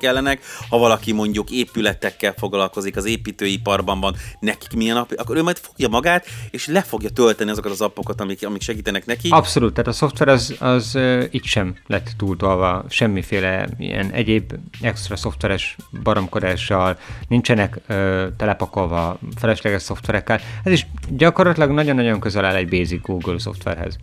[0.00, 5.58] kellenek, ha valaki mondjuk épületekkel foglalkozik, az építőiparban van, nekik milyen app, akkor ő majd
[5.58, 9.28] fogja magát, és le fogja tölteni azokat az appokat, amik, amik segítenek neki.
[9.28, 10.98] Abszolút, tehát a szoftver az, az
[11.30, 20.40] itt sem lett túltolva semmiféle ilyen egyéb extra szoftveres baromkodással, nincsenek uh, telepakolva felesleges szoftverekkel.
[20.62, 23.96] Ez is gyakorlatilag nagyon-nagyon közel áll egy basic Google szoftverhez.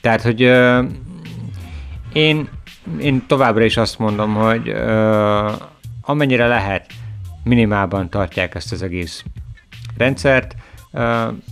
[0.00, 0.84] Tehát, hogy uh,
[2.12, 2.48] én,
[2.98, 5.52] én továbbra is azt mondom, hogy uh,
[6.00, 6.86] amennyire lehet,
[7.44, 9.24] minimálban tartják ezt az egész
[9.96, 10.54] rendszert,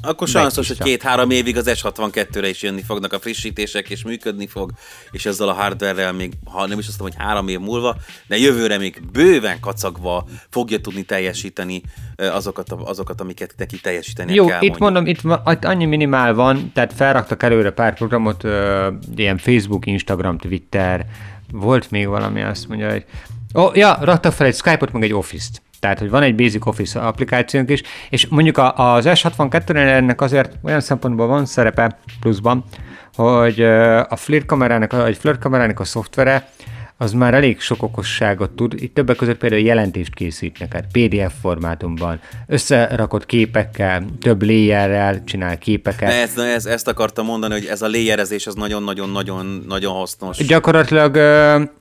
[0.03, 4.71] Akkor sanszos, hogy két-három évig az S62-re is jönni fognak a frissítések, és működni fog,
[5.11, 8.39] és ezzel a hardware még, ha nem is azt mondom, hogy három év múlva, de
[8.39, 11.83] jövőre még bőven kacagva fogja tudni teljesíteni
[12.17, 14.63] azokat, azokat amiket neki teljesíteni Jó, kell.
[14.63, 19.87] itt mondom, itt, itt annyi minimál van, tehát felraktak előre pár programot, uh, ilyen Facebook,
[19.87, 21.07] Instagram, Twitter,
[21.53, 23.05] volt még valami, azt mondja, hogy
[23.55, 25.63] Ó, ja, raktak fel egy Skype-ot, meg egy Office-t.
[25.81, 30.81] Tehát, hogy van egy Basic Office applikációnk is, és mondjuk az S62-nél ennek azért olyan
[30.81, 32.65] szempontból van szerepe pluszban,
[33.15, 33.63] hogy
[34.09, 36.49] a FLIR kamerának, vagy FLIR kamerának a szoftvere
[37.03, 38.75] az már elég sok okosságot tud.
[38.77, 46.09] Itt többek között például jelentést készít neked PDF formátumban, összerakott képekkel, több layerrel csinál képeket.
[46.09, 50.47] Ne, ezt, ezt, ezt akartam mondani, hogy ez a layerezés az nagyon-nagyon-nagyon nagyon hasznos.
[50.47, 51.17] Gyakorlatilag,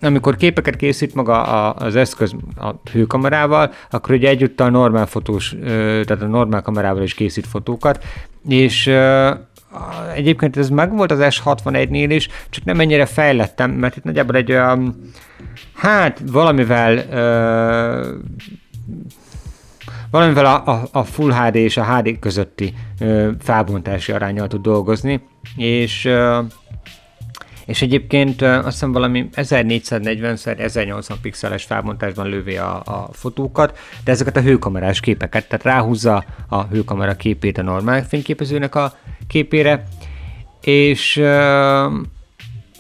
[0.02, 5.56] amikor képeket készít maga az eszköz a hőkamerával, akkor ugye egyúttal normál fotós,
[6.06, 8.04] tehát a normál kamerával is készít fotókat,
[8.48, 8.90] és
[10.16, 14.96] Egyébként ez megvolt az S61-nél is, csak nem ennyire fejlettem, mert itt nagyjából egy olyan,
[15.74, 18.16] hát valamivel ö,
[20.12, 25.22] valamivel a, a, a Full HD és a HD közötti ö, felbontási arányal tud dolgozni,
[25.56, 26.40] és ö,
[27.72, 34.42] és egyébként azt hiszem valami 1440x1080 pixeles felbontásban lövi a, a fotókat, de ezeket a
[34.42, 39.84] hőkamerás képeket, tehát ráhúzza a hőkamera képét a normál fényképezőnek a képére,
[40.62, 41.24] és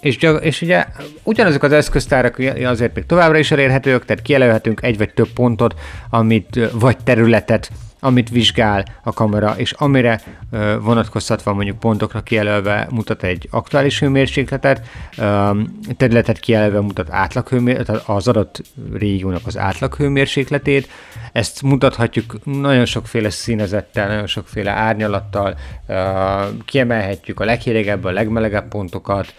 [0.01, 0.85] és, és ugye
[1.23, 5.75] ugyanazok az eszköztárak azért még továbbra is elérhetők, tehát kijelölhetünk egy vagy több pontot,
[6.09, 7.71] amit, vagy területet,
[8.03, 10.21] amit vizsgál a kamera, és amire
[10.79, 14.87] vonatkoztatva mondjuk pontokra kijelölve mutat egy aktuális hőmérsékletet,
[15.97, 18.61] területet kijelölve mutat átlaghőmérsékletet, az adott
[18.93, 20.89] régiónak az átlaghőmérsékletét,
[21.31, 25.57] ezt mutathatjuk nagyon sokféle színezettel, nagyon sokféle árnyalattal,
[26.65, 29.33] kiemelhetjük a leghidegebb, a legmelegebb pontokat,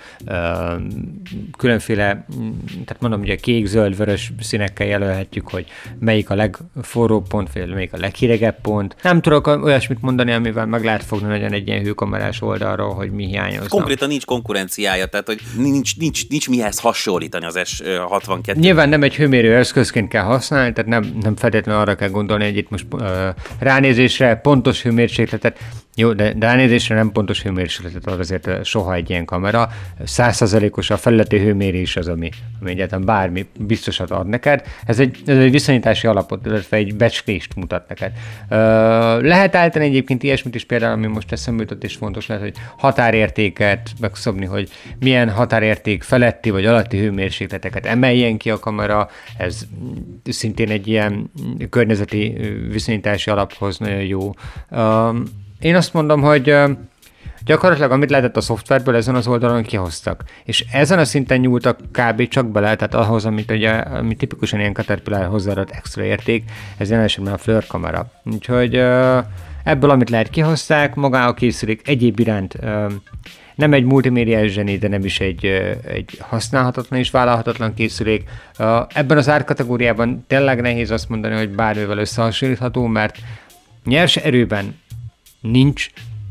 [1.58, 2.26] különféle,
[2.70, 5.66] tehát mondom, ugye kék, zöld, vörös színekkel jelölhetjük, hogy
[5.98, 8.96] melyik a legforróbb pont, vagy melyik a leghidegebb pont.
[9.02, 13.26] Nem tudok olyasmit mondani, amivel meg lehet fogni nagyon egy ilyen hőkamerás oldalról, hogy mi
[13.26, 13.68] hiányozna.
[13.68, 18.54] Konkrétan nincs konkurenciája, tehát hogy nincs, nincs, nincs mihez hasonlítani az S62.
[18.54, 22.56] Nyilván nem egy hőmérő eszközként kell használni, tehát nem, nem feltétlenül arra kell gondolni, hogy
[22.56, 25.58] itt most uh, ránézésre pontos hőmérsékletet,
[25.96, 29.68] jó, de, de ránézésre nem pontos hőmérsékletet ad azért soha egy ilyen kamera.
[30.04, 34.62] Százszerzalékos a felületi hőmérés az, ami, ami egyáltalán bármi biztosat ad neked.
[34.86, 38.12] Ez egy, ez egy viszonyítási alapot, illetve egy becslést mutat neked.
[38.42, 38.58] Uh,
[39.22, 43.90] lehet állítani egyébként ilyesmit is például, ami most eszembe jutott, és fontos lehet, hogy határértéket
[44.00, 49.08] megszabni, hogy milyen határérték feletti vagy alatti hőmérsékleteket emeljen ki a kamera.
[49.36, 49.66] Ez
[50.24, 51.30] szintén egy ilyen
[51.70, 52.36] környezeti
[52.70, 54.34] viszonyítási alaphoz nagyon jó.
[54.70, 55.24] Um,
[55.62, 56.54] én azt mondom, hogy
[57.44, 60.24] gyakorlatilag amit lehetett a szoftverből ezen az oldalon kihoztak.
[60.44, 62.28] És ezen a szinten nyúltak kb.
[62.28, 66.44] csak bele, tehát ahhoz, amit, ugye, ami tipikusan ilyen Caterpillar hozzáadott extra érték,
[66.76, 68.10] ez jelen esetben a Fleur kamera.
[68.24, 68.74] Úgyhogy
[69.64, 72.58] ebből, amit lehet kihozták, magához készülik egyéb iránt
[73.54, 75.44] nem egy multimédiás zseni, de nem is egy,
[75.86, 78.24] egy használhatatlan és vállalhatatlan készülék.
[78.88, 83.18] Ebben az árkategóriában tényleg nehéz azt mondani, hogy bármivel összehasonlítható, mert
[83.84, 84.80] nyers erőben
[85.42, 85.90] nincs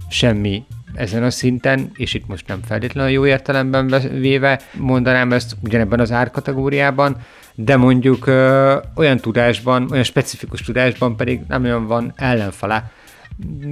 [0.09, 5.99] semmi ezen a szinten, és itt most nem feltétlenül jó értelemben véve mondanám ezt ugyanebben
[5.99, 7.17] az árkategóriában,
[7.55, 12.91] de mondjuk ö, olyan tudásban, olyan specifikus tudásban pedig nem olyan van ellenfele.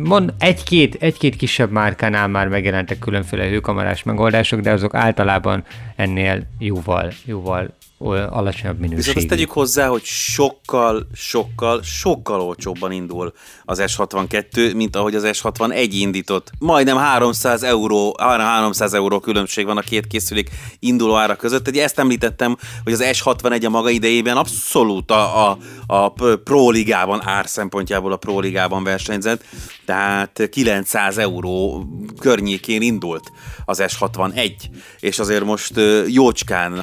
[0.03, 5.63] Mond, egy-két, egy-két kisebb márkánál már megjelentek különféle hőkamerás megoldások, de azok általában
[5.95, 7.73] ennél jóval, jóval
[8.07, 8.95] alacsonyabb minőségű.
[8.95, 13.33] Viszont azt tegyük hozzá, hogy sokkal, sokkal, sokkal olcsóbban indul
[13.63, 16.51] az S62, mint ahogy az S61 indított.
[16.59, 21.67] Majdnem 300 euró, 300 euró különbség van a két készülék induló ára között.
[21.67, 25.57] Ugye ezt említettem, hogy az S61 a maga idejében abszolút a, a,
[25.87, 26.09] a
[26.43, 29.43] Pro Ligában, ár szempontjából a Pro Ligában versenyzett,
[29.85, 31.85] tehát 900 euró
[32.19, 33.31] környékén indult
[33.65, 34.53] az S61,
[34.99, 35.73] és azért most
[36.07, 36.79] jócskán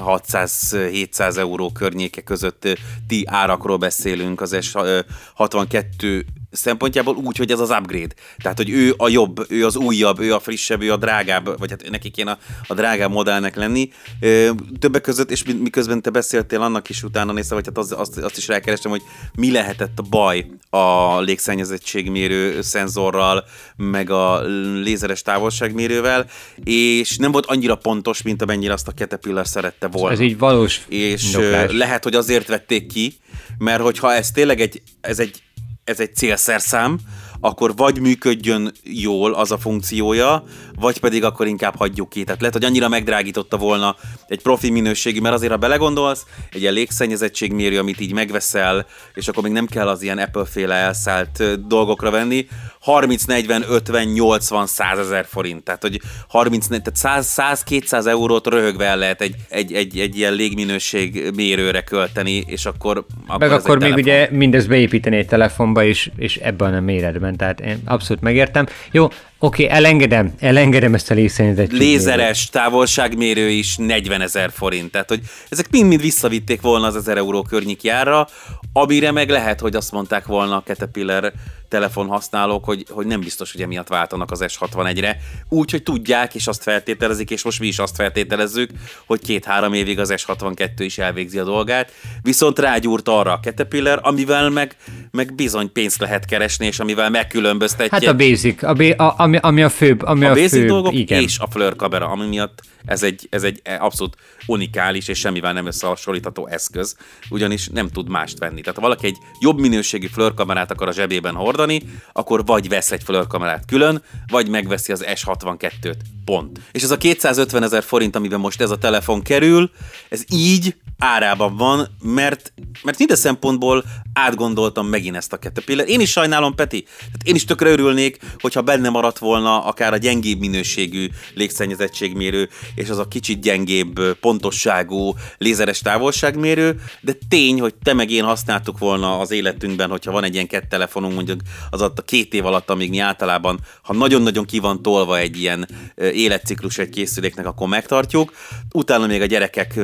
[1.13, 2.77] 600-700 euró környéke közötti
[3.25, 6.25] árakról beszélünk az S62
[6.57, 8.15] szempontjából úgy, hogy ez az upgrade.
[8.39, 11.71] Tehát, hogy ő a jobb, ő az újabb, ő a frissebb, ő a drágább, vagy
[11.71, 13.91] hát neki kéne a, a drágább modellnek lenni.
[14.21, 18.19] Ö, többek között, és miközben te beszéltél, annak is utána néztem, vagy hát az, azt,
[18.19, 19.03] azt is rákerestem, hogy
[19.35, 23.45] mi lehetett a baj a légszennyezettségmérő szenzorral,
[23.77, 24.43] meg a
[24.83, 26.27] lézeres távolságmérővel,
[26.65, 30.13] és nem volt annyira pontos, mint amennyire azt a Caterpillar szerette volna.
[30.13, 31.73] Ez így valós És doklás.
[31.73, 33.15] lehet, hogy azért vették ki,
[33.59, 35.43] mert hogyha ez tényleg egy, ez egy
[35.87, 36.99] ez egy célszerszám,
[37.41, 40.45] akkor vagy működjön jól az a funkciója,
[40.75, 42.25] vagy pedig akkor inkább hagyjuk ki.
[42.25, 43.97] Tehát lehet, hogy annyira megdrágította volna
[44.27, 49.43] egy profi minőségű, mert azért, ha belegondolsz, egy ilyen légszennyezettségmérő, amit így megveszel, és akkor
[49.43, 52.47] még nem kell az ilyen Apple-féle elszállt dolgokra venni,
[52.87, 55.63] 30, 40, 50, 80, 100 ezer forint.
[55.63, 60.17] Tehát, hogy 30, tehát 100, 100 200 eurót röhögve el lehet egy, egy, egy, egy
[60.17, 63.05] ilyen légminőség mérőre költeni, és akkor...
[63.27, 64.03] akkor Meg akkor még telefon.
[64.03, 67.37] ugye mindezt beépíteni egy telefonba, és, és ebben a méretben.
[67.37, 68.67] Tehát én abszolút megértem.
[68.91, 71.79] Jó, Oké, okay, elengedem, elengedem ezt a légszennyezettséget.
[71.79, 74.91] Lézeres távolságmérő is 40 ezer forint.
[74.91, 78.29] Tehát, hogy ezek mind-mind visszavitték volna az 1000 euró környékjára,
[78.73, 81.33] amire meg lehet, hogy azt mondták volna a Caterpillar
[81.69, 85.17] telefonhasználók, hogy, hogy nem biztos, hogy emiatt váltanak az S61-re.
[85.49, 88.71] Úgy, hogy tudják, és azt feltételezik, és most mi is azt feltételezzük,
[89.07, 91.93] hogy két-három évig az S62 is elvégzi a dolgát.
[92.23, 94.77] Viszont rágyúrt arra a Caterpillar, amivel meg,
[95.11, 97.93] meg bizony pénzt lehet keresni, és amivel megkülönböztetjük.
[97.93, 100.03] Hát a basic, a, a, ami, ami a főbb.
[100.03, 101.23] Ami a, a basic főbb, dolgok igen.
[101.23, 105.67] és a Fleur kamera, ami miatt ez egy, ez egy abszolút unikális és semmivel nem
[105.67, 106.97] összehasonlítható eszköz,
[107.31, 108.61] ugyanis nem tud mást venni.
[108.61, 113.03] Tehát ha valaki egy jobb minőségű flörkamerát akar a zsebében hordani, akkor vagy vesz egy
[113.03, 115.95] flörkamerát külön, vagy megveszi az S62-t.
[116.25, 116.61] Pont.
[116.73, 119.71] És ez a 250 ezer forint, amiben most ez a telefon kerül,
[120.09, 125.89] ez így árában van, mert, mert minden szempontból átgondoltam megint ezt a Caterpillar.
[125.89, 126.83] Én is sajnálom, Peti.
[126.83, 132.89] Tehát én is tökre örülnék, hogyha benne maradt volna akár a gyengébb minőségű légszennyezettségmérő, és
[132.89, 139.19] az a kicsit gyengébb pontosságú lézeres távolságmérő, de tény, hogy te meg én használtuk volna
[139.19, 142.91] az életünkben, hogyha van egy ilyen kett telefonunk, mondjuk az a két év alatt, amíg
[142.91, 148.33] mi általában, ha nagyon-nagyon ki van tolva egy ilyen életciklus egy készüléknek, akkor megtartjuk.
[148.73, 149.81] Utána még a gyerekek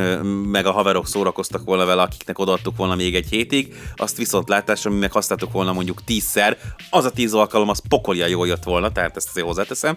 [0.51, 4.91] meg a haverok szórakoztak volna vele, akiknek odaadtuk volna még egy hétig, azt viszont látásra
[4.91, 6.59] mi meg használtuk volna mondjuk tízszer,
[6.91, 9.97] az a tíz alkalom az pokolja jól jött volna, tehát ezt azért hozzáteszem.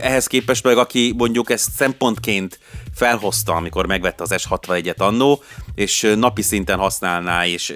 [0.00, 2.58] Ehhez képest meg aki mondjuk ezt szempontként
[2.94, 5.42] felhozta, amikor megvette az S61-et annó,
[5.74, 7.74] és napi szinten használná, és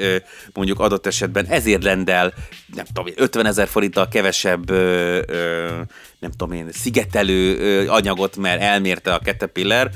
[0.52, 2.32] mondjuk adott esetben ezért rendel,
[2.74, 4.70] nem tudom, 50 ezer forinttal kevesebb,
[6.18, 9.90] nem tudom én, szigetelő anyagot, mert elmérte a Caterpillar,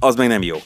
[0.00, 0.56] az meg nem jó.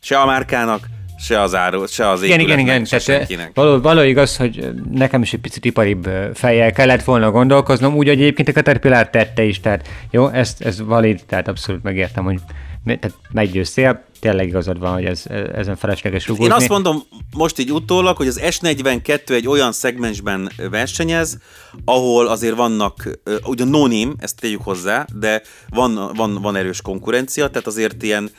[0.00, 0.86] Se a márkának,
[1.18, 2.84] se az áru, se az Igen, igen, igen.
[2.84, 7.94] Se Tehát való, való, igaz, hogy nekem is egy picit iparibb fejjel kellett volna gondolkoznom,
[7.94, 12.24] úgy, hogy egyébként a Caterpillar tette is, tehát jó, ezt, ez valid, tehát abszolút megértem,
[12.24, 12.40] hogy
[12.84, 15.24] tehát meggyőztél, tényleg igazad van, hogy ez,
[15.54, 16.52] ezen felesleges rugózni.
[16.52, 17.02] Én azt mondom
[17.36, 21.38] most így utólag, hogy az S42 egy olyan szegmensben versenyez,
[21.84, 27.48] ahol azért vannak, ugye no name, ezt tegyük hozzá, de van, van, van erős konkurencia,
[27.48, 28.30] tehát azért ilyen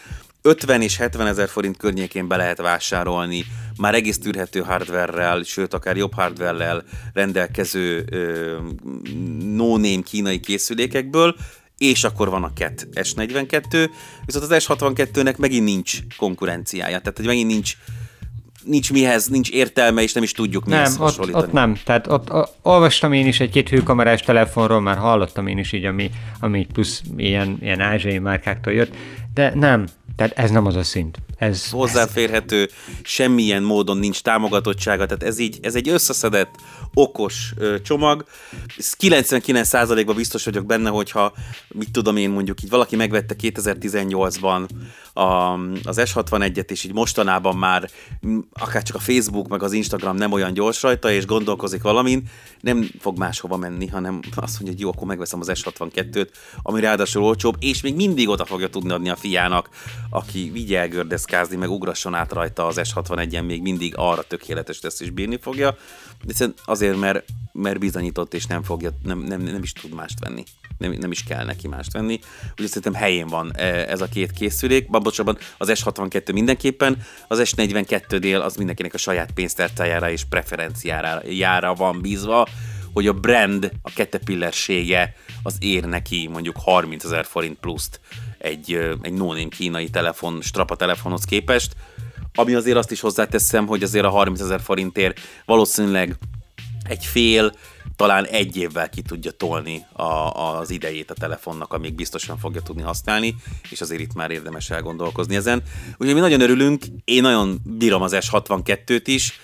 [0.42, 3.46] 50 és 70 ezer forint környékén be lehet vásárolni
[3.78, 8.06] már egész tűrhető hardware sőt akár jobb hardware rendelkező
[9.56, 11.36] no-name kínai készülékekből,
[11.78, 13.90] és akkor van a CAT S42,
[14.26, 17.78] viszont az S62-nek megint nincs konkurenciája, tehát hogy megint nincs
[18.64, 21.78] nincs mihez, nincs értelme, és nem is tudjuk mihez nem, ott, ott nem.
[21.86, 26.10] Tehát ott, ott, olvastam én is egy-két hőkamerás telefonról, már hallottam én is így, ami,
[26.40, 28.96] ami plusz ilyen, ilyen ázsiai márkáktól jött,
[29.38, 31.18] de nem, tehát ez nem az a szint.
[31.38, 32.70] Ez, hozzáférhető,
[33.04, 36.56] semmilyen módon nincs támogatottsága, tehát ez így, ez egy összeszedett,
[36.94, 38.26] okos ö, csomag.
[38.78, 41.34] Ez 99%-ban biztos vagyok benne, hogyha,
[41.68, 44.68] mit tudom én mondjuk, így valaki megvette 2018-ban
[45.14, 45.54] a,
[45.84, 47.90] az S61-et, és így mostanában már
[48.54, 52.24] akár csak a Facebook, meg az Instagram nem olyan gyors rajta, és gondolkozik valamin,
[52.62, 56.28] nem fog máshova menni, hanem azt mondja, hogy jó, akkor megveszem az S62-t,
[56.62, 59.70] ami ráadásul olcsóbb, és még mindig oda fogja tudni adni a fiának,
[60.10, 65.10] aki vigye elgördeszkázni, meg ugrasson át rajta az S61-en, még mindig arra tökéletes lesz és
[65.10, 65.78] bírni fogja.
[66.24, 70.44] De azért, mert, mert bizonyított, és nem, fogja, nem, nem, nem is tud mást venni.
[70.78, 72.20] Nem, nem is kell neki mást venni.
[72.52, 74.90] Úgyhogy szerintem helyén van e, ez a két készülék.
[74.90, 82.02] Babosabban az S62 mindenképpen, az S42 dél az mindenkinek a saját pénztárcájára és preferenciára van
[82.02, 82.48] bízva,
[82.94, 88.00] hogy a brand, a ketepillersége az ér neki mondjuk 30 ezer forint pluszt
[88.38, 91.76] egy, egy no kínai telefon, strapa telefonhoz képest,
[92.34, 96.18] ami azért azt is hozzáteszem, hogy azért a 30 ezer forintért valószínűleg
[96.90, 97.54] egy fél,
[97.96, 102.82] talán egy évvel ki tudja tolni a, az idejét a telefonnak, amíg biztosan fogja tudni
[102.82, 103.36] használni,
[103.70, 105.62] és azért itt már érdemes elgondolkozni ezen.
[105.92, 109.40] Úgyhogy mi nagyon örülünk, én nagyon bírom az S62-t is,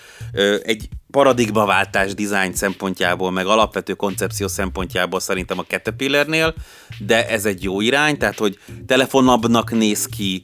[0.62, 6.54] egy paradigmaváltás design szempontjából, meg alapvető koncepció szempontjából szerintem a Caterpillarnél,
[6.98, 10.42] de ez egy jó irány, tehát hogy telefonabbnak néz ki,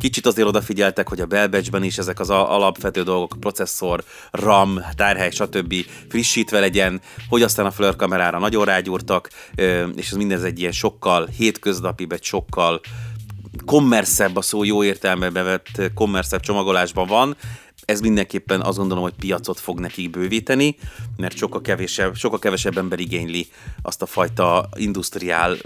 [0.00, 5.74] Kicsit azért odafigyeltek, hogy a Belbecsben is ezek az alapvető dolgok, processzor, RAM, tárhely, stb.
[6.08, 9.30] frissítve legyen, hogy aztán a Fleur kamerára nagyon rágyúrtak,
[9.94, 12.80] és ez mindez egy ilyen sokkal hétköznapi, egy sokkal
[13.64, 17.36] kommerszebb a szó jó értelmebe vett kommerszebb csomagolásban van,
[17.84, 20.76] ez mindenképpen azt gondolom, hogy piacot fog nekik bővíteni,
[21.16, 23.46] mert sokkal kevesebb, sokkal kevesebb ember igényli
[23.82, 25.56] azt a fajta industriál,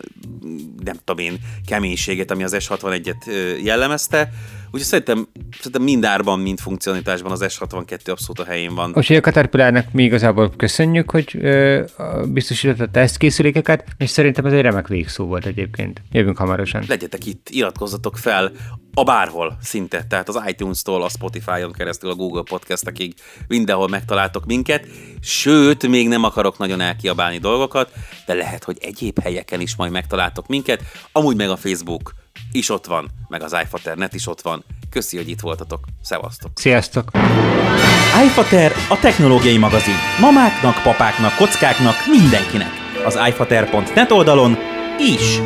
[0.84, 3.26] nem tudom én, keménységet, ami az S61-et
[3.62, 4.30] jellemezte.
[4.66, 8.92] Úgyhogy szerintem, szerintem mind árban, mind funkcionalitásban az S62 abszolút a helyén van.
[8.94, 11.84] Úgyhogy a Caterpillarnek mi igazából köszönjük, hogy ö,
[12.28, 16.02] biztosította a tesztkészülékeket, és szerintem ez egy remek végszó volt egyébként.
[16.10, 16.84] Jövünk hamarosan.
[16.88, 18.52] Legyetek itt, iratkozzatok fel
[18.94, 23.14] a bárhol szinte, tehát az iTunes-tól, a Spotify-on keresztül, a Google Podcastekig,
[23.48, 24.86] mindenhol megtaláltok minket,
[25.20, 27.92] sőt, még nem akarok nagyon elkiabálni dolgokat,
[28.26, 32.14] de lehet, hogy egyéb helyeken is majd megtaláltok minket, amúgy meg a Facebook
[32.52, 34.64] is ott van, meg az iFater.net is ott van.
[34.90, 35.84] Köszi, hogy itt voltatok.
[36.02, 36.50] Szevasztok!
[36.54, 37.10] Sziasztok!
[38.24, 39.94] iFater a technológiai magazin.
[40.20, 42.70] Mamáknak, papáknak, kockáknak, mindenkinek.
[43.04, 44.56] Az iFater.net oldalon
[44.98, 45.38] is.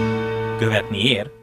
[0.58, 1.39] Követni ér!